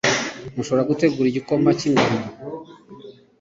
[0.55, 2.19] Mushobora gutegura igikoma cyingano